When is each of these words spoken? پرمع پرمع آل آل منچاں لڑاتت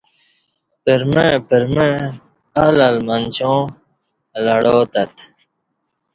پرمع 0.83 1.29
پرمع 1.47 1.91
آل 2.65 2.77
آل 2.87 2.97
منچاں 3.07 3.59
لڑاتت 4.43 5.13